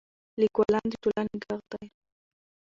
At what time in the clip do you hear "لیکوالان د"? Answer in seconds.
0.41-0.93